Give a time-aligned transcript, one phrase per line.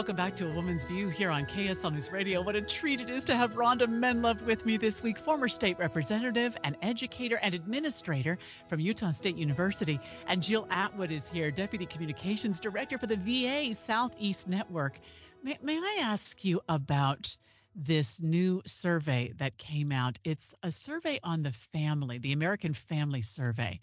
[0.00, 2.40] Welcome back to A Woman's View here on KSL News Radio.
[2.40, 5.78] What a treat it is to have Ronda Menlove with me this week, former state
[5.78, 10.00] representative and educator and administrator from Utah State University.
[10.26, 14.98] And Jill Atwood is here, Deputy Communications Director for the VA Southeast Network.
[15.42, 17.36] May, may I ask you about
[17.76, 20.18] this new survey that came out?
[20.24, 23.80] It's a survey on the family, the American Family Survey.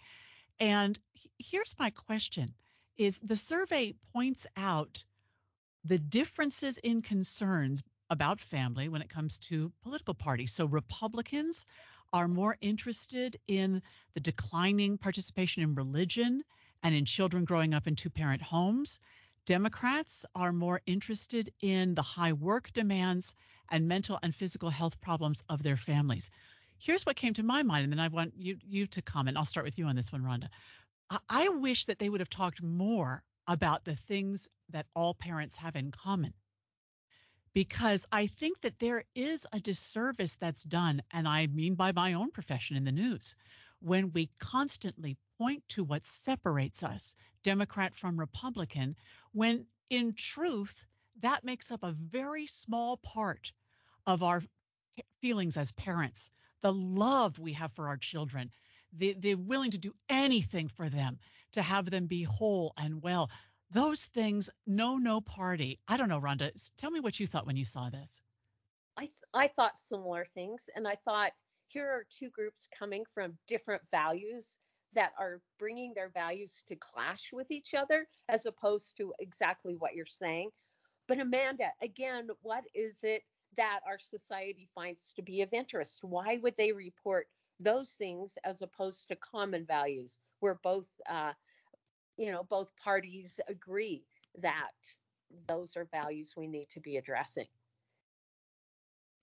[0.58, 0.98] And
[1.38, 2.54] here's my question
[2.96, 5.04] is the survey points out
[5.84, 10.52] the differences in concerns about family when it comes to political parties.
[10.52, 11.66] So Republicans
[12.12, 13.82] are more interested in
[14.14, 16.42] the declining participation in religion
[16.82, 19.00] and in children growing up in two parent homes.
[19.44, 23.34] Democrats are more interested in the high work demands
[23.70, 26.30] and mental and physical health problems of their families.
[26.78, 29.36] Here's what came to my mind, and then I want you you to comment.
[29.36, 30.48] I'll start with you on this one, Ronda.
[31.10, 35.56] I, I wish that they would have talked more about the things that all parents
[35.56, 36.34] have in common.
[37.54, 42.12] Because I think that there is a disservice that's done, and I mean by my
[42.12, 43.34] own profession in the news,
[43.80, 48.94] when we constantly point to what separates us, Democrat from Republican,
[49.32, 50.84] when in truth,
[51.20, 53.52] that makes up a very small part
[54.06, 54.42] of our
[55.20, 58.50] feelings as parents, the love we have for our children,
[58.92, 61.18] the, they're willing to do anything for them
[61.58, 63.30] to have them be whole and well.
[63.70, 65.78] Those things, no, no party.
[65.88, 66.52] I don't know, Ronda.
[66.78, 68.20] Tell me what you thought when you saw this.
[68.96, 71.32] I th- I thought similar things, and I thought
[71.66, 74.58] here are two groups coming from different values
[74.94, 79.94] that are bringing their values to clash with each other, as opposed to exactly what
[79.94, 80.50] you're saying.
[81.06, 83.22] But Amanda, again, what is it
[83.56, 86.02] that our society finds to be of interest?
[86.02, 87.28] Why would they report
[87.60, 91.32] those things as opposed to common values where both uh,
[92.18, 94.04] you know both parties agree
[94.42, 94.72] that
[95.46, 97.46] those are values we need to be addressing.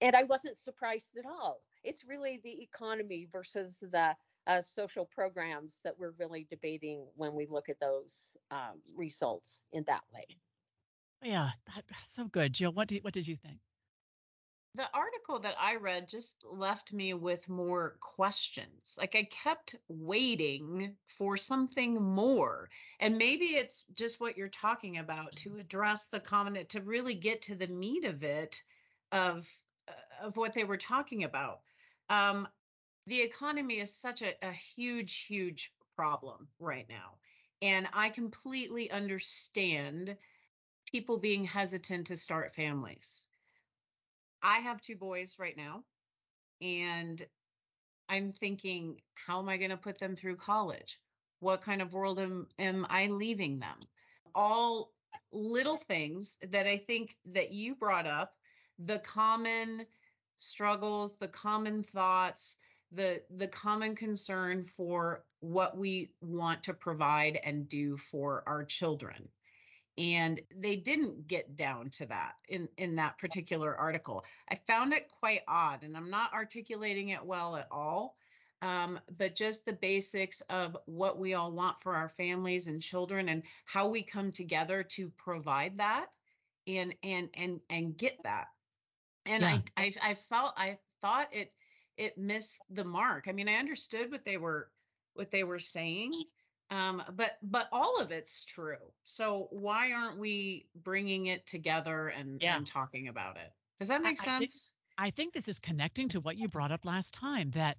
[0.02, 1.62] And i wasn't surprised at all.
[1.84, 4.16] It's really the economy versus the
[4.48, 9.84] uh, social programs that we're really debating when we look at those um, results in
[9.88, 10.26] that way.
[11.22, 12.54] Yeah that's so good.
[12.54, 13.60] Jill what did, what did you think
[14.76, 18.98] the article that I read just left me with more questions.
[19.00, 22.70] Like I kept waiting for something more.
[23.00, 27.42] And maybe it's just what you're talking about to address the comment to really get
[27.44, 28.62] to the meat of it
[29.12, 29.50] of
[30.22, 31.60] of what they were talking about.
[32.10, 32.48] Um,
[33.08, 37.18] the economy is such a, a huge, huge problem right now.
[37.62, 40.18] And I completely understand
[40.86, 43.28] people being hesitant to start families
[44.46, 45.84] I have two boys right now,
[46.62, 47.26] and
[48.08, 51.00] I'm thinking, how am I going to put them through college?
[51.40, 53.80] What kind of world am, am I leaving them?
[54.36, 54.94] All
[55.32, 58.36] little things that I think that you brought up,
[58.78, 59.88] the common
[60.38, 62.58] struggles, the common thoughts,
[62.92, 69.28] the the common concern for what we want to provide and do for our children
[69.98, 74.24] and they didn't get down to that in in that particular article.
[74.50, 78.18] I found it quite odd and i'm not articulating it well at all
[78.62, 83.30] um, but just the basics of what we all want for our families and children
[83.30, 86.08] and how we come together to provide that
[86.66, 88.48] and and and and get that.
[89.26, 89.60] And yeah.
[89.78, 91.54] I, I i felt i thought it
[91.98, 93.26] it missed the mark.
[93.28, 94.70] I mean i understood what they were
[95.14, 96.14] what they were saying
[96.72, 98.92] um, but but all of it's true.
[99.04, 102.58] So why aren't we bringing it together and, yeah.
[102.58, 103.52] and talking about it?
[103.80, 104.36] Does that make I, sense?
[104.36, 104.52] I think,
[104.98, 107.78] I think this is connecting to what you brought up last time that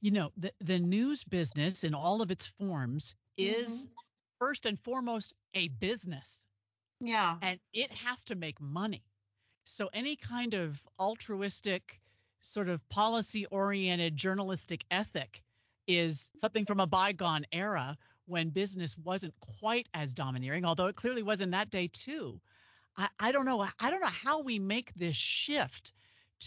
[0.00, 3.92] you know the the news business in all of its forms is mm-hmm.
[4.38, 6.46] first and foremost a business.
[7.00, 7.36] Yeah.
[7.42, 9.04] And it has to make money.
[9.64, 12.00] So any kind of altruistic
[12.40, 15.42] sort of policy oriented journalistic ethic
[15.86, 17.96] is something from a bygone era
[18.28, 22.40] when business wasn't quite as domineering, although it clearly was in that day too.
[22.96, 23.60] I, I don't know.
[23.80, 25.92] I don't know how we make this shift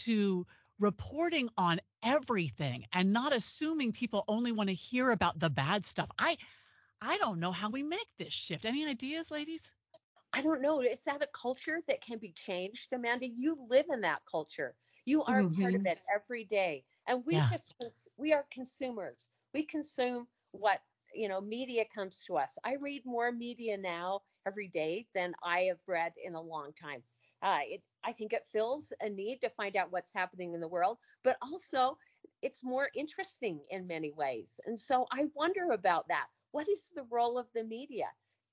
[0.05, 0.45] to
[0.79, 6.09] reporting on everything and not assuming people only want to hear about the bad stuff.
[6.17, 6.37] I
[7.01, 8.65] I don't know how we make this shift.
[8.65, 9.71] Any ideas, ladies?
[10.33, 10.81] I don't know.
[10.81, 13.27] Is that a culture that can be changed, Amanda?
[13.27, 14.75] You live in that culture.
[15.05, 15.61] You are mm-hmm.
[15.61, 16.83] part of it every day.
[17.07, 17.47] And we yeah.
[17.49, 17.75] just
[18.17, 19.29] we are consumers.
[19.53, 20.81] We consume what
[21.13, 22.57] you know, media comes to us.
[22.63, 27.03] I read more media now every day than I have read in a long time.
[27.41, 30.67] Uh, it, I think it fills a need to find out what's happening in the
[30.67, 31.97] world, but also
[32.41, 34.59] it's more interesting in many ways.
[34.65, 36.25] And so I wonder about that.
[36.51, 38.07] What is the role of the media?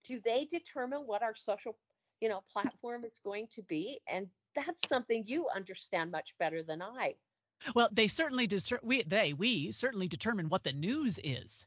[0.04, 1.76] Do they determine what our social
[2.20, 4.00] you know, platform is going to be.
[4.08, 7.14] And that's something you understand much better than I.
[7.74, 11.66] Well, they certainly discern, we they we certainly determine what the news is.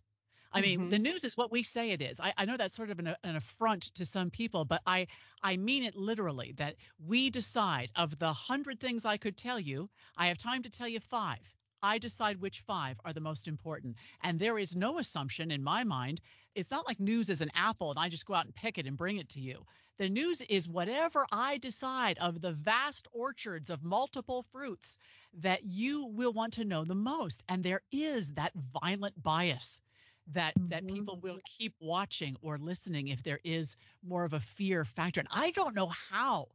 [0.54, 0.90] I mean, mm-hmm.
[0.90, 2.20] the news is what we say it is.
[2.20, 5.08] I, I know that's sort of an, an, affront to some people, but I
[5.42, 6.76] I mean it literally that
[7.06, 10.90] we decide of the hundred things I could tell you, I have time to tell
[10.90, 11.40] you five.
[11.84, 13.96] I decide which five are the most important.
[14.22, 16.22] And there is no assumption in my mind.
[16.54, 18.86] It's not like news is an apple and I just go out and pick it
[18.86, 19.66] and bring it to you.
[19.98, 24.98] The news is whatever I decide of the vast orchards of multiple fruits
[25.36, 27.44] that you will want to know the most.
[27.48, 28.52] And there is that
[28.82, 29.82] violent bias
[30.28, 30.70] that mm-hmm.
[30.70, 35.20] that people will keep watching or listening if there is more of a fear factor.
[35.20, 36.48] And I don't know how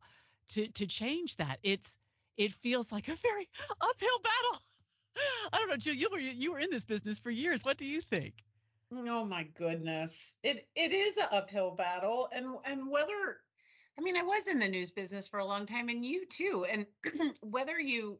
[0.50, 1.58] to to change that.
[1.62, 1.98] It's
[2.36, 3.48] it feels like a very
[3.80, 4.62] uphill battle.
[5.52, 5.94] I don't know, Jill.
[5.94, 7.64] You were you were in this business for years.
[7.64, 8.34] What do you think?
[8.92, 13.40] Oh my goodness, it it is an uphill battle, and and whether,
[13.98, 16.66] I mean, I was in the news business for a long time, and you too,
[16.70, 16.86] and
[17.40, 18.18] whether you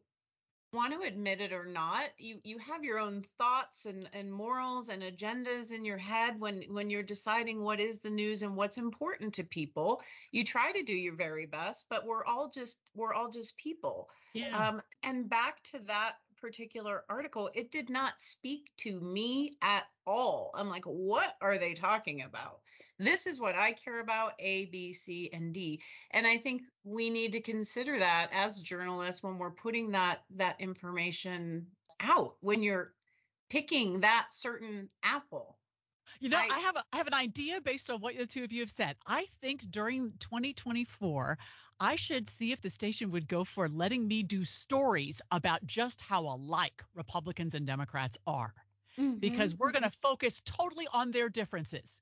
[0.73, 4.89] want to admit it or not you you have your own thoughts and and morals
[4.89, 8.77] and agendas in your head when when you're deciding what is the news and what's
[8.77, 10.01] important to people.
[10.31, 14.09] You try to do your very best but we're all just we're all just people.
[14.33, 14.53] Yes.
[14.53, 20.51] um and back to that particular article it did not speak to me at all.
[20.53, 22.59] I'm like what are they talking about
[22.99, 25.81] this is what I care about A, B, C, and D.
[26.11, 30.59] And I think we need to consider that as journalists when we're putting that that
[30.59, 31.67] information
[31.99, 32.93] out when you're
[33.49, 35.57] picking that certain apple.
[36.19, 38.43] You know, I, I have a, I have an idea based on what the two
[38.43, 38.95] of you have said.
[39.05, 41.37] I think during 2024,
[41.79, 46.01] I should see if the station would go for letting me do stories about just
[46.01, 48.53] how alike Republicans and Democrats are.
[48.97, 49.19] Mm-hmm.
[49.19, 52.01] Because we're going to focus totally on their differences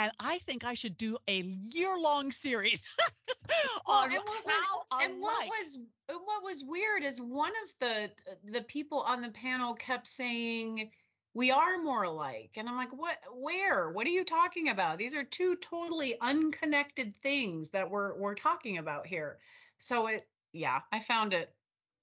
[0.00, 2.86] and I think I should do a year-long series.
[3.86, 7.72] On oh, and what how was, and what was what was weird is one of
[7.80, 8.10] the
[8.52, 10.90] the people on the panel kept saying
[11.34, 12.52] we are more alike.
[12.56, 13.90] And i'm like what where?
[13.90, 14.98] What are you talking about?
[14.98, 19.38] These are two totally unconnected things that we're we're talking about here.
[19.78, 21.52] So it yeah i found it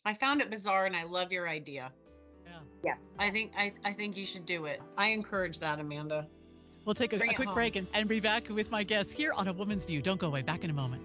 [0.06, 1.92] i found it bizarre and i love your idea.
[2.46, 2.60] Yeah.
[2.84, 3.16] Yes.
[3.18, 4.82] I think i i think you should do it.
[4.98, 6.28] I encourage that amanda
[6.88, 7.54] We'll take a, a quick home.
[7.54, 10.02] break and, and be back with my guests here on A Woman's View.
[10.02, 10.42] Don't go away.
[10.42, 11.02] Back in a moment.